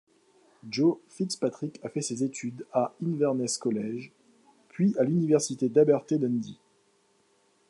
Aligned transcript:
Joe 0.67 0.97
FitzPatrick 1.09 1.79
a 1.83 1.89
fait 1.89 2.01
ses 2.01 2.23
études 2.23 2.65
à 2.73 2.95
Inverness 3.05 3.59
College 3.59 4.11
puis 4.67 4.95
à 4.97 5.03
l'université 5.03 5.69
d'Abertay 5.69 6.17
Dundee. 6.17 6.57